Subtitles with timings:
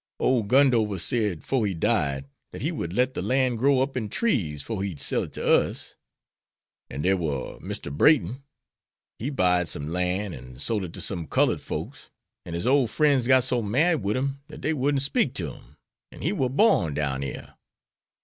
[0.19, 4.09] Ole Gundover said, 'fore he died, dat he would let de lan' grow up in
[4.09, 5.95] trees 'fore he'd sell it to us.
[6.89, 7.95] An' dere war Mr.
[7.95, 8.41] Brayton;
[9.19, 12.09] he buyed some lan' and sole it to some cullud folks,
[12.47, 15.77] an' his ole frien's got so mad wid him dat dey wouldn't speak ter him,
[16.11, 17.53] an' he war borned down yere.